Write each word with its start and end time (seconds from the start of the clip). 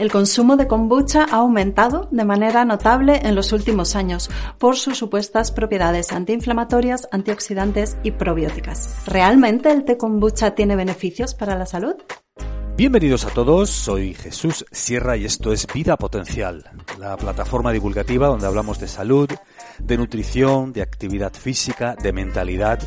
El 0.00 0.10
consumo 0.10 0.56
de 0.56 0.66
kombucha 0.66 1.26
ha 1.30 1.36
aumentado 1.40 2.08
de 2.10 2.24
manera 2.24 2.64
notable 2.64 3.20
en 3.22 3.34
los 3.34 3.52
últimos 3.52 3.94
años 3.94 4.30
por 4.56 4.78
sus 4.78 4.96
supuestas 4.96 5.52
propiedades 5.52 6.10
antiinflamatorias, 6.10 7.06
antioxidantes 7.12 7.98
y 8.02 8.12
probióticas. 8.12 8.96
¿Realmente 9.04 9.70
el 9.70 9.84
té 9.84 9.98
kombucha 9.98 10.54
tiene 10.54 10.74
beneficios 10.74 11.34
para 11.34 11.54
la 11.54 11.66
salud? 11.66 11.96
Bienvenidos 12.78 13.26
a 13.26 13.28
todos, 13.28 13.68
soy 13.68 14.14
Jesús 14.14 14.64
Sierra 14.72 15.18
y 15.18 15.26
esto 15.26 15.52
es 15.52 15.66
Vida 15.66 15.98
Potencial, 15.98 16.64
la 16.98 17.18
plataforma 17.18 17.70
divulgativa 17.70 18.28
donde 18.28 18.46
hablamos 18.46 18.80
de 18.80 18.88
salud, 18.88 19.28
de 19.78 19.98
nutrición, 19.98 20.72
de 20.72 20.80
actividad 20.80 21.34
física, 21.34 21.94
de 22.02 22.14
mentalidad 22.14 22.78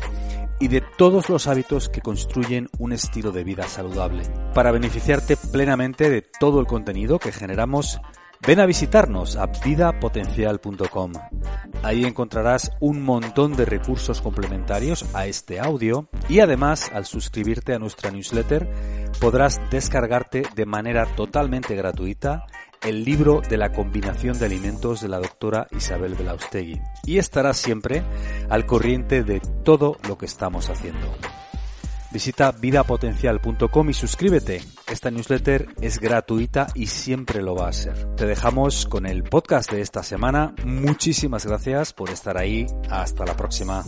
y 0.64 0.68
de 0.68 0.80
todos 0.80 1.28
los 1.28 1.46
hábitos 1.46 1.90
que 1.90 2.00
construyen 2.00 2.70
un 2.78 2.94
estilo 2.94 3.32
de 3.32 3.44
vida 3.44 3.68
saludable. 3.68 4.22
Para 4.54 4.70
beneficiarte 4.70 5.36
plenamente 5.36 6.08
de 6.08 6.22
todo 6.22 6.58
el 6.58 6.66
contenido 6.66 7.18
que 7.18 7.32
generamos, 7.32 8.00
ven 8.46 8.60
a 8.60 8.64
visitarnos 8.64 9.36
a 9.36 9.44
vidapotencial.com. 9.44 11.12
Ahí 11.82 12.06
encontrarás 12.06 12.70
un 12.80 13.02
montón 13.02 13.56
de 13.56 13.66
recursos 13.66 14.22
complementarios 14.22 15.04
a 15.14 15.26
este 15.26 15.60
audio 15.60 16.08
y 16.30 16.40
además 16.40 16.90
al 16.94 17.04
suscribirte 17.04 17.74
a 17.74 17.78
nuestra 17.78 18.10
newsletter 18.10 18.66
podrás 19.20 19.60
descargarte 19.70 20.44
de 20.54 20.64
manera 20.64 21.04
totalmente 21.14 21.76
gratuita 21.76 22.46
el 22.84 23.04
libro 23.04 23.40
de 23.40 23.56
la 23.56 23.72
combinación 23.72 24.38
de 24.38 24.46
alimentos 24.46 25.00
de 25.00 25.08
la 25.08 25.18
doctora 25.18 25.66
Isabel 25.70 26.14
Belaustegui 26.14 26.80
y 27.04 27.18
estarás 27.18 27.56
siempre 27.56 28.02
al 28.48 28.66
corriente 28.66 29.24
de 29.24 29.40
todo 29.64 29.96
lo 30.08 30.18
que 30.18 30.26
estamos 30.26 30.68
haciendo. 30.70 31.14
Visita 32.12 32.52
vidapotencial.com 32.52 33.90
y 33.90 33.92
suscríbete. 33.92 34.62
Esta 34.88 35.10
newsletter 35.10 35.66
es 35.80 35.98
gratuita 35.98 36.68
y 36.72 36.86
siempre 36.86 37.42
lo 37.42 37.56
va 37.56 37.68
a 37.68 37.72
ser. 37.72 38.14
Te 38.14 38.24
dejamos 38.24 38.86
con 38.86 39.04
el 39.04 39.24
podcast 39.24 39.72
de 39.72 39.80
esta 39.80 40.04
semana. 40.04 40.54
Muchísimas 40.64 41.44
gracias 41.44 41.92
por 41.92 42.10
estar 42.10 42.38
ahí. 42.38 42.66
Hasta 42.88 43.24
la 43.24 43.36
próxima. 43.36 43.82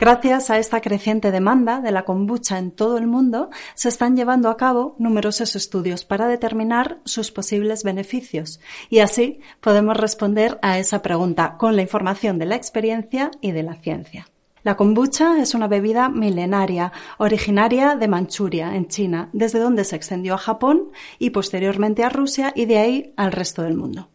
Gracias 0.00 0.48
a 0.48 0.56
esta 0.56 0.80
creciente 0.80 1.30
demanda 1.30 1.82
de 1.82 1.90
la 1.90 2.06
kombucha 2.06 2.56
en 2.56 2.70
todo 2.70 2.96
el 2.96 3.06
mundo, 3.06 3.50
se 3.74 3.90
están 3.90 4.16
llevando 4.16 4.48
a 4.48 4.56
cabo 4.56 4.96
numerosos 4.98 5.56
estudios 5.56 6.06
para 6.06 6.26
determinar 6.26 7.00
sus 7.04 7.30
posibles 7.30 7.84
beneficios 7.84 8.60
y 8.88 9.00
así 9.00 9.40
podemos 9.60 9.98
responder 9.98 10.58
a 10.62 10.78
esa 10.78 11.02
pregunta 11.02 11.58
con 11.58 11.76
la 11.76 11.82
información 11.82 12.38
de 12.38 12.46
la 12.46 12.56
experiencia 12.56 13.30
y 13.42 13.52
de 13.52 13.62
la 13.62 13.74
ciencia. 13.74 14.26
La 14.62 14.74
kombucha 14.74 15.38
es 15.38 15.54
una 15.54 15.68
bebida 15.68 16.08
milenaria, 16.08 16.92
originaria 17.18 17.94
de 17.94 18.08
Manchuria, 18.08 18.76
en 18.76 18.88
China, 18.88 19.28
desde 19.34 19.58
donde 19.58 19.84
se 19.84 19.96
extendió 19.96 20.32
a 20.32 20.38
Japón 20.38 20.92
y 21.18 21.28
posteriormente 21.28 22.04
a 22.04 22.08
Rusia 22.08 22.54
y 22.56 22.64
de 22.64 22.78
ahí 22.78 23.12
al 23.18 23.32
resto 23.32 23.64
del 23.64 23.74
mundo. 23.74 24.08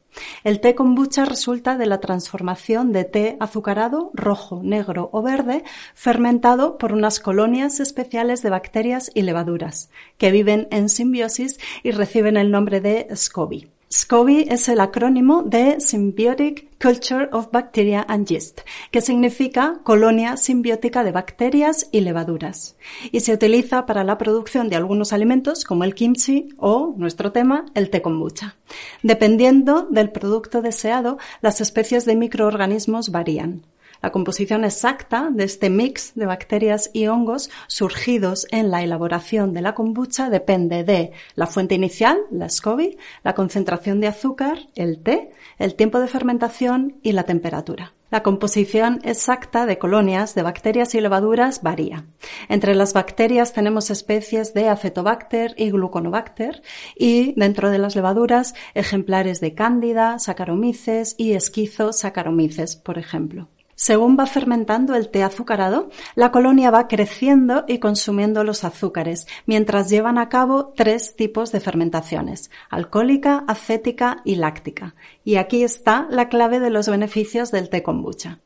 El 0.43 0.59
té 0.61 0.75
kombucha 0.75 1.25
resulta 1.25 1.77
de 1.77 1.85
la 1.85 1.99
transformación 1.99 2.91
de 2.91 3.03
té 3.03 3.37
azucarado, 3.39 4.11
rojo, 4.13 4.61
negro 4.63 5.09
o 5.11 5.21
verde, 5.21 5.63
fermentado 5.93 6.77
por 6.77 6.93
unas 6.93 7.19
colonias 7.19 7.79
especiales 7.79 8.41
de 8.41 8.49
bacterias 8.49 9.11
y 9.13 9.23
levaduras, 9.23 9.89
que 10.17 10.31
viven 10.31 10.67
en 10.71 10.89
simbiosis 10.89 11.59
y 11.83 11.91
reciben 11.91 12.37
el 12.37 12.51
nombre 12.51 12.81
de 12.81 13.07
SCOBY. 13.15 13.74
SCOBY 13.95 14.47
es 14.49 14.67
el 14.67 14.81
acrónimo 14.81 15.41
de 15.43 15.79
Symbiotic 15.79 16.67
Culture 16.81 17.29
of 17.31 17.49
Bacteria 17.53 18.05
and 18.09 18.27
Yeast, 18.27 18.59
que 18.91 18.99
significa 18.99 19.79
colonia 19.83 20.35
simbiótica 20.35 21.01
de 21.05 21.13
bacterias 21.13 21.87
y 21.93 22.01
levaduras, 22.01 22.75
y 23.13 23.21
se 23.21 23.31
utiliza 23.31 23.85
para 23.85 24.03
la 24.03 24.17
producción 24.17 24.67
de 24.67 24.75
algunos 24.75 25.13
alimentos 25.13 25.63
como 25.63 25.85
el 25.85 25.95
kimchi 25.95 26.49
o, 26.57 26.93
nuestro 26.97 27.31
tema, 27.31 27.67
el 27.73 27.89
té 27.89 28.01
kombucha. 28.01 28.57
Dependiendo 29.01 29.87
del 29.89 30.11
producto 30.11 30.61
deseado, 30.61 31.17
las 31.39 31.61
especies 31.61 32.03
de 32.03 32.17
microorganismos 32.17 33.11
varían. 33.11 33.63
La 34.05 34.11
composición 34.11 34.65
exacta 34.65 35.31
de 35.31 35.45
este 35.45 35.71
mix 35.71 36.13
de 36.13 36.27
bacterias 36.27 36.91
y 36.93 37.07
hongos 37.07 37.49
surgidos 37.65 38.45
en 38.51 38.69
la 38.69 38.83
elaboración 38.83 39.51
de 39.51 39.63
la 39.63 39.73
kombucha 39.73 40.29
depende 40.29 40.83
de 40.83 41.11
la 41.33 41.47
fuente 41.47 41.73
inicial, 41.73 42.19
la 42.29 42.47
SCOBY, 42.47 42.99
la 43.23 43.33
concentración 43.33 43.99
de 43.99 44.05
azúcar, 44.05 44.59
el 44.75 45.01
té, 45.01 45.31
el 45.57 45.73
tiempo 45.73 45.99
de 45.99 46.07
fermentación 46.07 46.99
y 47.01 47.13
la 47.13 47.23
temperatura. 47.23 47.93
La 48.11 48.21
composición 48.21 48.99
exacta 49.03 49.65
de 49.65 49.79
colonias 49.79 50.35
de 50.35 50.43
bacterias 50.43 50.93
y 50.93 51.01
levaduras 51.01 51.63
varía. 51.63 52.05
Entre 52.47 52.75
las 52.75 52.93
bacterias 52.93 53.53
tenemos 53.53 53.89
especies 53.89 54.53
de 54.53 54.69
Acetobacter 54.69 55.55
y 55.57 55.71
Gluconobacter 55.71 56.61
y 56.95 57.33
dentro 57.37 57.71
de 57.71 57.79
las 57.79 57.95
levaduras 57.95 58.53
ejemplares 58.75 59.41
de 59.41 59.55
Cándida, 59.55 60.19
Saccharomyces 60.19 61.15
y 61.17 61.33
Esquizo-Saccharomyces, 61.33 62.75
por 62.75 62.99
ejemplo. 62.99 63.49
Según 63.75 64.17
va 64.17 64.25
fermentando 64.25 64.95
el 64.95 65.09
té 65.09 65.21
azucarado, 65.21 65.89
la 66.15 66.31
colonia 66.31 66.71
va 66.71 66.87
creciendo 66.87 67.65
y 67.67 67.79
consumiendo 67.79 68.45
los 68.45 68.63
azúcares, 68.63 69.27
mientras 69.45 69.89
llevan 69.89 70.17
a 70.17 70.29
cabo 70.29 70.73
tres 70.75 71.15
tipos 71.17 71.51
de 71.51 71.59
fermentaciones, 71.59 72.51
alcohólica, 72.69 73.43
acética 73.47 74.21
y 74.23 74.35
láctica. 74.35 74.95
Y 75.25 75.35
aquí 75.35 75.63
está 75.63 76.07
la 76.09 76.29
clave 76.29 76.61
de 76.61 76.69
los 76.69 76.87
beneficios 76.87 77.51
del 77.51 77.69
té 77.69 77.83
kombucha. 77.83 78.39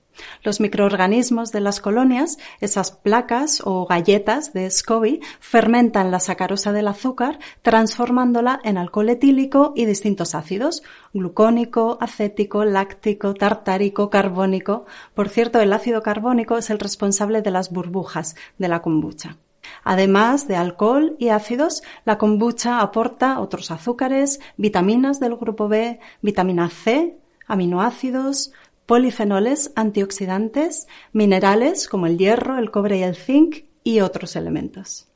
Los 0.44 0.59
microorganismos 0.59 1.52
de 1.52 1.62
las 1.62 1.81
colonias, 1.81 2.38
esas 2.59 2.91
placas 2.91 3.62
o 3.66 3.85
galletas 3.85 4.53
de 4.53 4.69
SCOBY, 4.69 5.22
fermentan 5.40 6.12
la 6.12 6.19
sacarosa 6.19 6.72
del 6.72 6.88
azúcar, 6.88 7.40
transformándola 7.62 8.59
en 8.63 8.78
alcohol 8.78 9.09
etílico 9.09 9.74
y 9.75 9.85
distintos 9.85 10.35
ácidos, 10.35 10.84
glucónico, 11.13 11.97
acético, 12.02 12.66
láctico, 12.66 13.34
tartárico, 13.34 14.09
carbónico. 14.09 14.85
Por 15.13 15.30
cierto, 15.30 15.59
el 15.59 15.74
ácido 15.74 16.02
carbónico 16.02 16.57
es 16.57 16.69
el 16.69 16.80
responsable 16.80 17.41
de 17.41 17.51
las 17.51 17.72
burbujas 17.72 18.36
de 18.57 18.68
la 18.68 18.81
kombucha. 18.81 19.38
Además 19.84 20.47
de 20.47 20.56
alcohol 20.56 21.16
y 21.19 21.30
ácidos, 21.30 21.84
la 22.06 22.18
kombucha 22.18 22.81
aporta 22.81 23.40
otros 23.40 23.72
azúcares, 23.72 24.40
vitaminas 24.57 25.19
del 25.19 25.36
grupo 25.36 25.68
B, 25.68 26.00
vitamina 26.22 26.69
C, 26.69 27.18
aminoácidos, 27.47 28.51
polifenoles 28.89 29.72
antioxidantes, 29.75 30.88
minerales 31.13 31.88
como 31.88 32.07
el 32.07 32.17
hierro, 32.17 32.57
el 32.57 32.72
cobre 32.72 32.97
y 32.97 33.03
el 33.03 33.16
zinc 33.16 33.66
y 33.83 34.00
otros 34.00 34.35
elementos. 34.35 35.07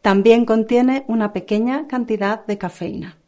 También 0.00 0.44
contiene 0.44 1.04
una 1.08 1.32
pequeña 1.32 1.88
cantidad 1.88 2.46
de 2.46 2.56
cafeína. 2.56 3.18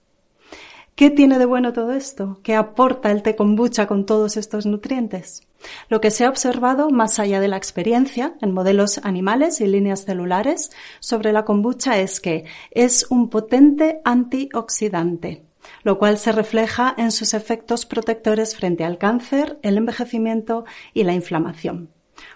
¿Qué 0.94 1.10
tiene 1.10 1.40
de 1.40 1.46
bueno 1.46 1.72
todo 1.72 1.90
esto? 1.90 2.38
¿Qué 2.44 2.54
aporta 2.54 3.10
el 3.10 3.24
té 3.24 3.34
kombucha 3.34 3.88
con 3.88 4.06
todos 4.06 4.36
estos 4.36 4.66
nutrientes? 4.66 5.48
Lo 5.88 6.00
que 6.00 6.12
se 6.12 6.24
ha 6.24 6.30
observado 6.30 6.90
más 6.90 7.18
allá 7.18 7.40
de 7.40 7.48
la 7.48 7.56
experiencia 7.56 8.34
en 8.40 8.54
modelos 8.54 9.00
animales 9.02 9.60
y 9.60 9.66
líneas 9.66 10.04
celulares 10.04 10.70
sobre 11.00 11.32
la 11.32 11.44
kombucha 11.44 11.98
es 11.98 12.20
que 12.20 12.44
es 12.70 13.04
un 13.10 13.30
potente 13.30 14.00
antioxidante 14.04 15.47
lo 15.82 15.98
cual 15.98 16.18
se 16.18 16.32
refleja 16.32 16.94
en 16.96 17.12
sus 17.12 17.34
efectos 17.34 17.86
protectores 17.86 18.56
frente 18.56 18.84
al 18.84 18.98
cáncer, 18.98 19.58
el 19.62 19.76
envejecimiento 19.76 20.64
y 20.94 21.04
la 21.04 21.14
inflamación. 21.14 21.90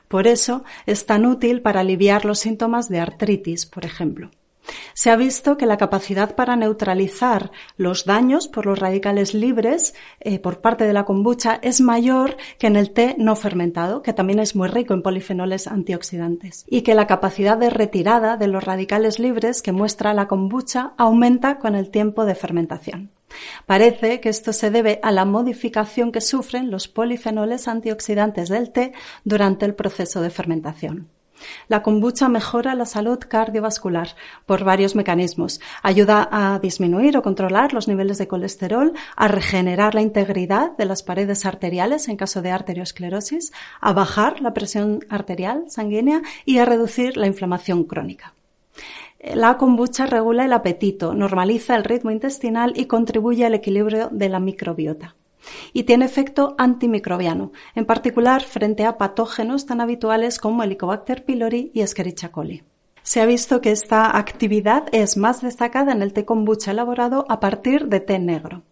Por 0.08 0.26
eso 0.26 0.64
es 0.87 1.06
tan 1.06 1.26
útil 1.26 1.62
para 1.62 1.81
aliviar 1.81 2.25
los 2.25 2.38
síntomas 2.38 2.88
de 2.88 3.00
artritis, 3.00 3.67
por 3.67 3.84
ejemplo. 3.84 4.31
Se 4.94 5.11
ha 5.11 5.17
visto 5.17 5.56
que 5.56 5.67
la 5.67 5.76
capacidad 5.76 6.34
para 6.34 6.56
neutralizar 6.56 7.50
los 7.76 8.05
daños 8.05 8.49
por 8.49 8.67
los 8.67 8.79
radicales 8.79 9.34
libres 9.34 9.94
eh, 10.20 10.38
por 10.38 10.61
parte 10.61 10.84
de 10.84 10.93
la 10.93 11.05
kombucha 11.05 11.58
es 11.62 11.81
mayor 11.81 12.37
que 12.58 12.67
en 12.67 12.76
el 12.76 12.93
té 12.93 13.17
no 13.19 13.34
fermentado, 13.37 14.02
que 14.02 14.12
también 14.12 14.38
es 14.38 14.55
muy 14.55 14.69
rico 14.69 14.94
en 14.94 15.02
polifenoles 15.02 15.67
antioxidantes, 15.67 16.64
y 16.69 16.82
que 16.82 16.94
la 16.94 17.06
capacidad 17.06 17.56
de 17.56 17.70
retirada 17.70 18.37
de 18.37 18.49
los 18.49 18.62
radicales 18.62 19.19
libres 19.19 19.62
que 19.62 19.73
muestra 19.73 20.14
la 20.14 20.29
kombucha 20.29 20.93
aumenta 20.96 21.58
con 21.58 21.75
el 21.75 21.90
tiempo 21.90 22.25
de 22.25 22.34
fermentación. 22.34 23.11
Parece 23.67 24.20
que 24.20 24.29
esto 24.29 24.52
se 24.52 24.70
debe 24.70 25.00
a 25.02 25.11
la 25.11 25.25
modificación 25.25 26.12
que 26.12 26.20
sufren 26.20 26.70
los 26.70 26.88
polifenoles 26.88 27.69
antioxidantes 27.69 28.49
del 28.49 28.70
té 28.70 28.93
durante 29.25 29.67
el 29.67 29.75
proceso 29.75 30.20
de 30.20 30.31
fermentación. 30.31 31.08
La 31.69 31.82
kombucha 31.82 32.29
mejora 32.29 32.75
la 32.75 32.87
salud 32.87 33.19
cardiovascular 33.19 34.14
por 34.46 34.64
varios 34.64 34.94
mecanismos. 34.94 35.61
Ayuda 35.82 36.29
a 36.31 36.58
disminuir 36.58 37.17
o 37.17 37.23
controlar 37.23 37.73
los 37.73 37.88
niveles 37.88 38.19
de 38.19 38.29
colesterol, 38.29 38.93
a 39.17 39.29
regenerar 39.29 39.94
la 39.94 40.02
integridad 40.02 40.76
de 40.76 40.84
las 40.84 41.02
paredes 41.02 41.44
arteriales 41.46 42.08
en 42.08 42.17
caso 42.17 42.43
de 42.43 42.50
arteriosclerosis, 42.50 43.52
a 43.81 43.93
bajar 43.93 44.40
la 44.40 44.55
presión 44.55 45.00
arterial 45.08 45.64
sanguínea 45.69 46.23
y 46.44 46.58
a 46.58 46.64
reducir 46.64 47.17
la 47.17 47.26
inflamación 47.26 47.84
crónica. 47.84 48.34
La 49.23 49.57
kombucha 49.57 50.07
regula 50.07 50.45
el 50.45 50.53
apetito, 50.53 51.15
normaliza 51.15 51.77
el 51.77 51.85
ritmo 51.85 52.11
intestinal 52.11 52.73
y 52.77 52.87
contribuye 52.87 53.47
al 53.47 53.55
equilibrio 53.55 54.09
de 54.11 54.29
la 54.29 54.41
microbiota 54.41 55.15
y 55.73 55.85
tiene 55.85 56.05
efecto 56.05 56.55
antimicrobiano, 56.59 57.53
en 57.75 57.85
particular 57.85 58.43
frente 58.43 58.85
a 58.85 58.99
patógenos 58.99 59.67
tan 59.67 59.81
habituales 59.81 60.39
como 60.39 60.63
Helicobacter 60.63 61.25
pylori 61.25 61.71
y 61.75 61.81
Escherichia 61.81 62.31
coli. 62.31 62.63
Se 63.03 63.21
ha 63.21 63.27
visto 63.27 63.61
que 63.61 63.73
esta 63.73 64.17
actividad 64.17 64.85
es 64.93 65.17
más 65.17 65.43
destacada 65.43 65.93
en 65.93 66.03
el 66.03 66.13
té 66.13 66.25
kombucha 66.25 66.71
elaborado 66.71 67.25
a 67.29 67.41
partir 67.41 67.89
de 67.89 68.01
té 68.01 68.19
negro. 68.19 68.63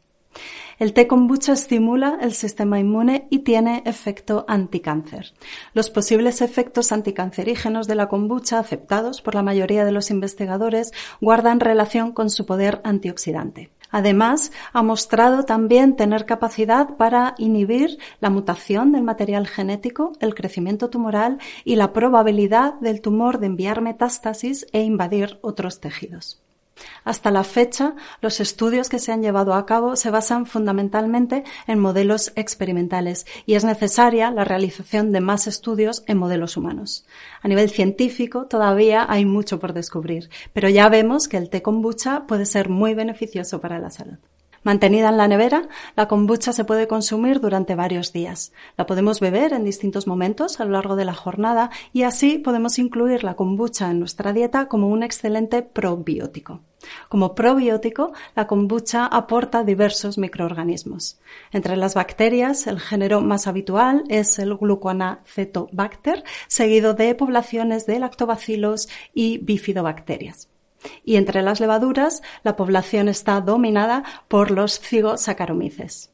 El 0.80 0.94
té 0.94 1.06
kombucha 1.06 1.52
estimula 1.52 2.16
el 2.22 2.32
sistema 2.32 2.78
inmune 2.80 3.26
y 3.28 3.40
tiene 3.40 3.82
efecto 3.84 4.46
anticáncer. 4.48 5.34
Los 5.74 5.90
posibles 5.90 6.40
efectos 6.40 6.90
anticancerígenos 6.90 7.86
de 7.86 7.96
la 7.96 8.08
kombucha 8.08 8.58
aceptados 8.58 9.20
por 9.20 9.34
la 9.34 9.42
mayoría 9.42 9.84
de 9.84 9.92
los 9.92 10.10
investigadores 10.10 10.92
guardan 11.20 11.60
relación 11.60 12.12
con 12.12 12.30
su 12.30 12.46
poder 12.46 12.80
antioxidante. 12.82 13.70
Además, 13.90 14.52
ha 14.72 14.82
mostrado 14.82 15.44
también 15.44 15.96
tener 15.96 16.24
capacidad 16.24 16.96
para 16.96 17.34
inhibir 17.36 17.98
la 18.22 18.30
mutación 18.30 18.90
del 18.90 19.02
material 19.02 19.46
genético, 19.46 20.12
el 20.20 20.34
crecimiento 20.34 20.88
tumoral 20.88 21.40
y 21.62 21.76
la 21.76 21.92
probabilidad 21.92 22.72
del 22.80 23.02
tumor 23.02 23.38
de 23.38 23.48
enviar 23.48 23.82
metástasis 23.82 24.66
e 24.72 24.82
invadir 24.82 25.40
otros 25.42 25.78
tejidos. 25.80 26.40
Hasta 27.04 27.30
la 27.30 27.44
fecha, 27.44 27.94
los 28.20 28.40
estudios 28.40 28.88
que 28.88 28.98
se 28.98 29.12
han 29.12 29.22
llevado 29.22 29.54
a 29.54 29.66
cabo 29.66 29.96
se 29.96 30.10
basan 30.10 30.46
fundamentalmente 30.46 31.44
en 31.66 31.78
modelos 31.78 32.32
experimentales 32.36 33.26
y 33.46 33.54
es 33.54 33.64
necesaria 33.64 34.30
la 34.30 34.44
realización 34.44 35.12
de 35.12 35.20
más 35.20 35.46
estudios 35.46 36.04
en 36.06 36.18
modelos 36.18 36.56
humanos. 36.56 37.04
A 37.42 37.48
nivel 37.48 37.70
científico 37.70 38.46
todavía 38.46 39.06
hay 39.08 39.24
mucho 39.24 39.58
por 39.58 39.72
descubrir, 39.72 40.30
pero 40.52 40.68
ya 40.68 40.88
vemos 40.88 41.28
que 41.28 41.36
el 41.36 41.50
té 41.50 41.62
kombucha 41.62 42.26
puede 42.26 42.46
ser 42.46 42.68
muy 42.68 42.94
beneficioso 42.94 43.60
para 43.60 43.78
la 43.78 43.90
salud. 43.90 44.18
Mantenida 44.62 45.08
en 45.08 45.16
la 45.16 45.26
nevera, 45.26 45.68
la 45.96 46.06
kombucha 46.06 46.52
se 46.52 46.64
puede 46.64 46.86
consumir 46.86 47.40
durante 47.40 47.74
varios 47.74 48.12
días. 48.12 48.52
La 48.76 48.84
podemos 48.84 49.18
beber 49.18 49.54
en 49.54 49.64
distintos 49.64 50.06
momentos 50.06 50.60
a 50.60 50.66
lo 50.66 50.72
largo 50.72 50.96
de 50.96 51.06
la 51.06 51.14
jornada 51.14 51.70
y 51.94 52.02
así 52.02 52.36
podemos 52.36 52.78
incluir 52.78 53.24
la 53.24 53.36
kombucha 53.36 53.90
en 53.90 54.00
nuestra 54.00 54.34
dieta 54.34 54.66
como 54.66 54.88
un 54.88 55.02
excelente 55.02 55.62
probiótico. 55.62 56.60
Como 57.08 57.34
probiótico, 57.34 58.12
la 58.36 58.46
kombucha 58.46 59.06
aporta 59.06 59.64
diversos 59.64 60.18
microorganismos. 60.18 61.18
Entre 61.52 61.76
las 61.76 61.94
bacterias, 61.94 62.66
el 62.66 62.80
género 62.80 63.22
más 63.22 63.46
habitual 63.46 64.04
es 64.08 64.38
el 64.38 64.56
Gluconacetobacter, 64.56 66.22
seguido 66.48 66.92
de 66.92 67.14
poblaciones 67.14 67.86
de 67.86 67.98
lactobacilos 67.98 68.90
y 69.14 69.38
bifidobacterias. 69.38 70.49
Y 71.04 71.16
entre 71.16 71.42
las 71.42 71.60
levaduras, 71.60 72.22
la 72.42 72.56
población 72.56 73.08
está 73.08 73.40
dominada 73.40 74.04
por 74.28 74.50
los 74.50 74.80
cigosaccharomyces. 74.80 76.10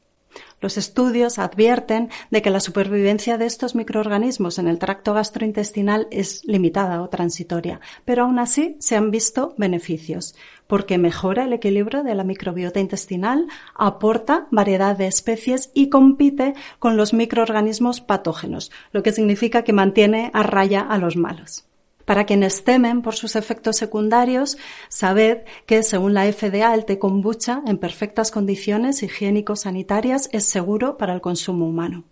Los 0.59 0.77
estudios 0.77 1.37
advierten 1.37 2.09
de 2.31 2.41
que 2.41 2.49
la 2.49 2.59
supervivencia 2.59 3.37
de 3.37 3.45
estos 3.45 3.75
microorganismos 3.75 4.57
en 4.57 4.67
el 4.67 4.79
tracto 4.79 5.13
gastrointestinal 5.13 6.07
es 6.09 6.43
limitada 6.45 7.01
o 7.01 7.09
transitoria, 7.09 7.79
pero 8.05 8.23
aún 8.23 8.39
así 8.39 8.75
se 8.79 8.95
han 8.95 9.11
visto 9.11 9.53
beneficios, 9.57 10.35
porque 10.65 10.97
mejora 10.97 11.45
el 11.45 11.53
equilibrio 11.53 12.03
de 12.03 12.15
la 12.15 12.23
microbiota 12.23 12.79
intestinal, 12.79 13.47
aporta 13.75 14.47
variedad 14.49 14.97
de 14.97 15.07
especies 15.07 15.69
y 15.75 15.89
compite 15.89 16.55
con 16.79 16.97
los 16.97 17.13
microorganismos 17.13 18.01
patógenos, 18.01 18.71
lo 18.91 19.03
que 19.03 19.11
significa 19.11 19.63
que 19.63 19.73
mantiene 19.73 20.31
a 20.33 20.41
raya 20.41 20.81
a 20.81 20.97
los 20.97 21.15
malos. 21.15 21.66
Para 22.07 22.25
quienes 22.25 22.63
temen 22.63 23.01
por 23.01 23.15
sus 23.15 23.35
efectos 23.35 23.75
secundarios, 23.75 24.57
sabed 24.87 25.39
que 25.65 25.83
según 25.83 26.13
la 26.13 26.23
FDA 26.31 26.73
el 26.73 26.85
té 26.85 26.99
kombucha 26.99 27.61
en 27.67 27.77
perfectas 27.77 28.31
condiciones 28.31 29.03
higiénico-sanitarias 29.03 30.29
es 30.31 30.45
seguro 30.45 30.95
para 30.95 31.13
el 31.13 31.19
consumo 31.19 31.67
humano. 31.67 32.05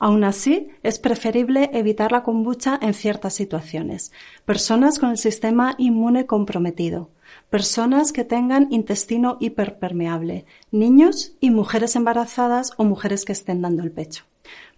Aún 0.00 0.24
así, 0.24 0.68
es 0.82 0.98
preferible 0.98 1.68
evitar 1.74 2.12
la 2.12 2.22
kombucha 2.22 2.78
en 2.80 2.94
ciertas 2.94 3.34
situaciones. 3.34 4.10
Personas 4.46 4.98
con 4.98 5.10
el 5.10 5.18
sistema 5.18 5.74
inmune 5.76 6.24
comprometido, 6.24 7.10
personas 7.50 8.12
que 8.12 8.24
tengan 8.24 8.68
intestino 8.70 9.36
hiperpermeable, 9.40 10.46
niños 10.70 11.32
y 11.40 11.50
mujeres 11.50 11.96
embarazadas 11.96 12.72
o 12.76 12.84
mujeres 12.84 13.24
que 13.24 13.32
estén 13.32 13.62
dando 13.62 13.82
el 13.82 13.92
pecho. 13.92 14.24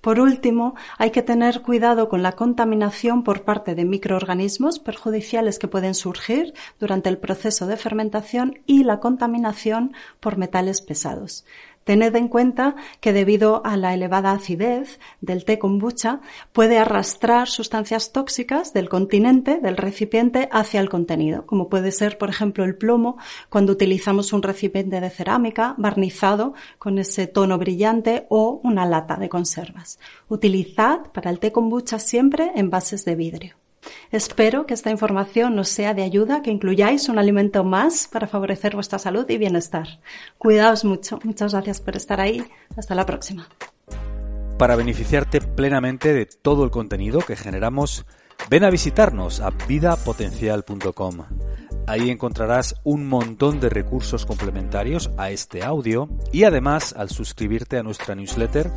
Por 0.01 0.21
último, 0.21 0.77
hay 0.97 1.11
que 1.11 1.23
tener 1.23 1.61
cuidado 1.63 2.09
con 2.09 2.23
la 2.23 2.33
contaminación 2.33 3.25
por 3.25 3.43
parte 3.43 3.75
de 3.75 3.85
microorganismos 3.85 4.79
perjudiciales 4.79 5.59
que 5.59 5.67
pueden 5.67 5.95
surgir 5.95 6.55
durante 6.79 7.09
el 7.09 7.19
proceso 7.19 7.67
de 7.67 7.77
fermentación 7.77 8.61
y 8.65 8.85
la 8.85 9.01
contaminación 9.01 9.95
por 10.21 10.39
metales 10.39 10.81
pesados. 10.81 11.45
Tened 11.89 12.15
en 12.17 12.29
cuenta 12.29 12.77
que 13.01 13.15
debido 13.15 13.65
a 13.65 13.79
la 13.79 13.95
elevada 13.95 14.33
acidez 14.33 15.01
del 15.23 15.47
té 15.47 15.59
kombucha 15.59 16.21
puede 16.53 16.77
arrastrar 16.77 17.49
sustancias 17.49 18.13
tóxicas 18.13 18.75
del 18.75 18.91
continente, 18.91 19.59
del 19.59 19.79
recipiente, 19.79 20.51
hacia 20.53 20.81
el 20.81 20.91
contenido, 20.91 21.47
como 21.47 21.71
puede 21.71 21.91
ser, 21.91 22.19
por 22.19 22.29
ejemplo, 22.29 22.65
el 22.65 22.77
plomo 22.77 23.17
cuando 23.49 23.73
utilizamos 23.73 24.35
un 24.35 24.43
recipiente 24.43 25.01
de 25.01 25.09
cerámica 25.09 25.77
barnizado 25.79 26.53
con 26.79 26.99
ese 26.99 27.27
tono 27.27 27.57
brillante 27.57 28.27
o 28.29 28.61
una 28.63 28.85
lata 28.85 29.17
de 29.17 29.31
conservas. 29.31 29.99
Utilizad 30.29 31.11
para 31.15 31.31
el 31.31 31.39
té 31.39 31.53
kombucha 31.53 31.99
siempre 31.99 32.53
envases 32.55 33.07
de 33.07 33.15
vidrio. 33.15 33.68
Espero 34.11 34.67
que 34.67 34.75
esta 34.75 34.91
información 34.91 35.55
nos 35.55 35.69
sea 35.69 35.95
de 35.95 36.03
ayuda, 36.03 36.43
que 36.43 36.51
incluyáis 36.51 37.09
un 37.09 37.19
alimento 37.19 37.65
más 37.65 38.09
para 38.09 38.27
favorecer 38.27 38.75
vuestra 38.75 38.99
salud 38.99 39.29
y 39.29 39.39
bienestar. 39.39 40.01
Cuidaos 40.39 40.85
mucho. 40.85 41.19
Muchas 41.25 41.53
gracias 41.53 41.81
por 41.81 41.97
estar 41.97 42.21
ahí. 42.21 42.45
Hasta 42.77 42.95
la 42.95 43.07
próxima. 43.07 43.49
Para 44.59 44.75
beneficiarte 44.75 45.41
plenamente 45.41 46.13
de 46.13 46.27
todo 46.27 46.65
el 46.65 46.71
contenido 46.71 47.21
que 47.21 47.37
generamos, 47.37 48.05
ven 48.51 48.65
a 48.65 48.71
visitarnos 48.71 49.41
a 49.41 49.51
vidapotencial.com. 49.51 51.25
Ahí 51.87 52.11
encontrarás 52.11 52.75
un 52.85 53.09
montón 53.09 53.61
de 53.61 53.71
recursos 53.71 54.27
complementarios 54.27 55.11
a 55.17 55.31
este 55.31 55.65
audio 55.65 56.11
y 56.33 56.45
además 56.45 56.93
al 56.95 57.09
suscribirte 57.09 57.79
a 57.79 57.83
nuestra 57.83 58.15
newsletter 58.15 58.71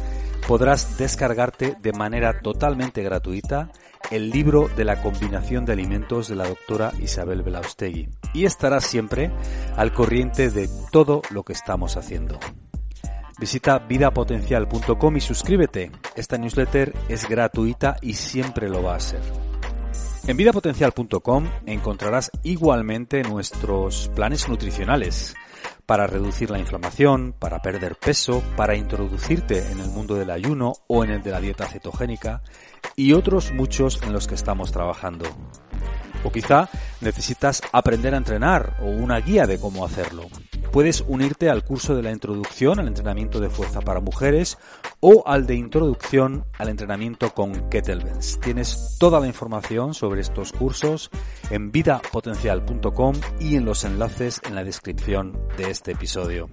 podrás 0.48 0.98
descargarte 0.98 1.76
de 1.82 1.92
manera 1.92 2.40
totalmente 2.42 3.04
gratuita 3.04 3.70
el 4.12 4.30
libro 4.30 4.70
de 4.76 4.86
la 4.86 5.02
combinación 5.02 5.66
de 5.66 5.74
alimentos 5.74 6.28
de 6.28 6.36
la 6.36 6.48
doctora 6.48 6.92
Isabel 7.00 7.42
Belaustegui 7.42 8.10
y 8.34 8.46
estarás 8.46 8.86
siempre 8.86 9.32
al 9.76 9.94
corriente 9.94 10.52
de 10.52 10.70
todo 10.92 11.22
lo 11.32 11.44
que 11.44 11.54
estamos 11.54 11.98
haciendo. 11.98 12.38
Visita 13.40 13.80
vidapotencial.com 13.80 15.18
y 15.18 15.22
suscríbete. 15.22 15.92
Esta 16.16 16.38
newsletter 16.38 16.94
es 17.10 17.28
gratuita 17.28 17.96
y 18.02 18.14
siempre 18.14 18.70
lo 18.70 18.84
va 18.84 18.96
a 18.96 19.00
ser. 19.00 19.22
En 20.28 20.38
vidapotencial.com 20.38 21.50
encontrarás 21.66 22.30
igualmente 22.44 23.24
nuestros 23.24 24.12
planes 24.14 24.48
nutricionales 24.48 25.36
para 25.86 26.08
reducir 26.08 26.50
la 26.50 26.60
inflamación, 26.60 27.34
para 27.38 27.62
perder 27.62 27.96
peso, 27.96 28.44
para 28.56 28.76
introducirte 28.76 29.72
en 29.72 29.80
el 29.80 29.90
mundo 29.90 30.16
del 30.16 30.30
ayuno 30.30 30.74
o 30.88 31.04
en 31.04 31.12
el 31.12 31.24
de 31.24 31.32
la 31.32 31.42
dieta 31.42 31.68
cetogénica 31.68 32.42
y 32.96 33.14
otros 33.14 33.52
muchos 33.54 34.02
en 34.04 34.14
los 34.14 34.28
que 34.28 34.36
estamos 34.36 34.72
trabajando. 34.72 35.26
O 36.24 36.32
quizá 36.32 36.70
necesitas 37.02 37.62
aprender 37.72 38.14
a 38.14 38.18
entrenar 38.18 38.78
o 38.82 38.86
una 38.86 39.20
guía 39.20 39.48
de 39.48 39.60
cómo 39.60 39.86
hacerlo 39.86 40.28
puedes 40.72 41.04
unirte 41.08 41.50
al 41.50 41.64
curso 41.64 41.96
de 41.96 42.04
la 42.04 42.12
introducción 42.12 42.80
al 42.80 42.88
entrenamiento 42.88 43.40
de 43.40 43.50
fuerza 43.50 43.82
para 43.82 44.00
mujeres 44.00 44.58
o 45.00 45.24
al 45.26 45.46
de 45.46 45.56
introducción 45.56 46.46
al 46.58 46.70
entrenamiento 46.70 47.34
con 47.34 47.70
kettlebells. 47.70 48.40
Tienes 48.40 48.98
toda 49.00 49.20
la 49.20 49.28
información 49.28 49.94
sobre 49.94 50.22
estos 50.22 50.52
cursos 50.54 51.10
en 51.50 51.72
vidapotencial.com 51.72 53.16
y 53.40 53.56
en 53.56 53.66
los 53.66 53.84
enlaces 53.84 54.42
en 54.46 54.56
la 54.56 54.64
descripción 54.64 55.38
de 55.58 55.70
este 55.70 55.92
episodio. 55.92 56.50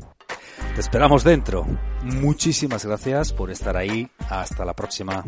Te 0.75 0.81
esperamos 0.81 1.25
dentro. 1.25 1.67
Muchísimas 2.03 2.85
gracias 2.85 3.33
por 3.33 3.51
estar 3.51 3.77
ahí. 3.77 4.09
Hasta 4.29 4.65
la 4.65 4.75
próxima. 4.75 5.25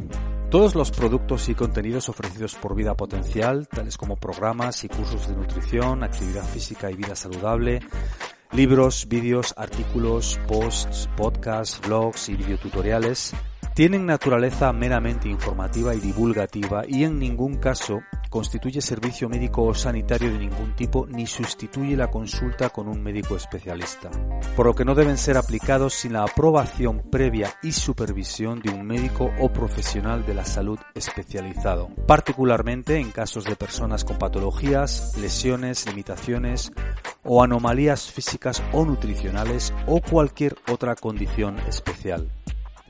Todos 0.51 0.75
los 0.75 0.91
productos 0.91 1.49
y 1.49 1.55
contenidos 1.55 2.09
ofrecidos 2.09 2.55
por 2.57 2.75
Vida 2.75 2.95
Potencial, 2.97 3.69
tales 3.69 3.97
como 3.97 4.17
programas 4.17 4.83
y 4.85 4.89
cursos 4.89 5.29
de 5.29 5.37
nutrición, 5.37 6.03
actividad 6.03 6.45
física 6.45 6.91
y 6.91 6.97
vida 6.97 7.15
saludable, 7.15 7.81
Libros, 8.53 9.07
vídeos, 9.09 9.55
artículos, 9.57 10.41
posts, 10.49 11.09
podcasts, 11.17 11.81
blogs 11.87 12.29
y 12.29 12.35
videotutoriales 12.35 13.33
tienen 13.75 14.07
naturaleza 14.07 14.73
meramente 14.73 15.29
informativa 15.29 15.95
y 15.95 16.01
divulgativa 16.01 16.83
y 16.87 17.05
en 17.05 17.21
ningún 17.21 17.57
caso 17.57 18.03
constituye 18.31 18.81
servicio 18.81 19.29
médico 19.29 19.65
o 19.65 19.75
sanitario 19.75 20.33
de 20.33 20.39
ningún 20.39 20.75
tipo 20.77 21.07
ni 21.07 21.27
sustituye 21.27 21.97
la 21.97 22.11
consulta 22.11 22.71
con 22.71 22.89
un 22.89 23.03
médico 23.03 23.37
especialista, 23.37 24.11
por 24.57 24.67
lo 24.67 24.75
que 24.75 24.85
no 24.85 24.95
deben 24.95 25.19
ser 25.19 25.37
aplicados 25.37 25.95
sin 25.95 26.15
la 26.15 26.23
aprobación 26.23 27.03
previa 27.11 27.53
y 27.63 27.73
supervisión 27.73 28.61
de 28.61 28.71
un 28.71 28.87
médico 28.87 29.31
o 29.41 29.53
profesional 29.53 30.25
de 30.25 30.35
la 30.35 30.45
salud 30.45 30.79
especializado, 30.95 31.89
particularmente 32.07 32.97
en 32.99 33.11
casos 33.11 33.45
de 33.45 33.57
personas 33.57 34.05
con 34.05 34.17
patologías, 34.17 35.17
lesiones, 35.19 35.87
limitaciones 35.87 36.73
o 37.25 37.43
anomalías 37.43 38.11
físicas 38.11 38.63
o 38.73 38.85
nutricionales 38.85 39.75
o 39.87 40.01
cualquier 40.01 40.57
otra 40.69 40.95
condición 40.95 41.59
especial. 41.69 42.31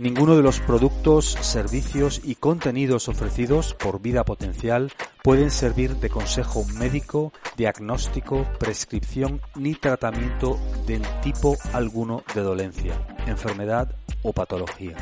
Ninguno 0.00 0.35
de 0.35 0.42
los 0.42 0.61
productos, 0.61 1.26
servicios 1.42 2.23
y 2.25 2.37
contenidos 2.37 3.11
ofrecidos 3.11 3.75
por 3.75 4.00
Vida 4.00 4.25
Potencial 4.25 4.90
pueden 5.23 5.50
servir 5.50 5.97
de 5.97 6.09
consejo 6.09 6.64
médico, 6.78 7.35
diagnóstico, 7.59 8.47
prescripción 8.59 9.42
ni 9.57 9.75
tratamiento 9.75 10.59
del 10.87 11.02
tipo 11.21 11.59
alguno 11.75 12.25
de 12.35 12.40
dolencia, 12.40 12.95
enfermedad 13.26 13.95
o 14.23 14.33
patología. 14.33 14.97